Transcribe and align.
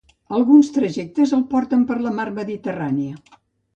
Alguns 0.37 0.69
trajectes 0.77 1.33
el 1.39 1.43
porten 1.53 1.85
per 1.91 1.99
la 2.07 2.15
mar 2.21 2.29
Mediterrània. 2.41 3.21